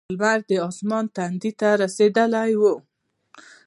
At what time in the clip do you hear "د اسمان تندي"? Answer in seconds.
0.49-1.51